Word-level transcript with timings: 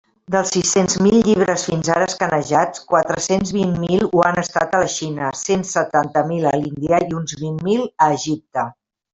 Dels 0.33 0.51
sis-cents 0.53 0.95
mil 1.07 1.17
llibres 1.27 1.65
fins 1.67 1.91
ara 1.95 2.07
escanejats, 2.11 2.81
quatre-cents 2.93 3.53
vint 3.57 3.77
mil 3.83 4.07
ho 4.09 4.25
han 4.29 4.41
estat 4.45 4.75
a 4.79 4.81
la 4.85 4.89
Xina, 4.97 5.31
cent 5.45 5.69
setanta 5.75 6.27
mil 6.33 6.51
a 6.55 6.59
l'Índia 6.63 7.05
i 7.09 7.15
uns 7.21 7.39
vint 7.45 7.65
mil 7.71 7.89
a 8.09 8.13
Egipte. 8.19 8.69